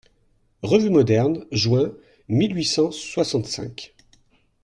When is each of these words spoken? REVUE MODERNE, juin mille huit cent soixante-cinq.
REVUE 0.63 0.89
MODERNE, 0.89 1.45
juin 1.51 1.91
mille 2.27 2.55
huit 2.55 2.63
cent 2.65 2.89
soixante-cinq. 2.91 3.93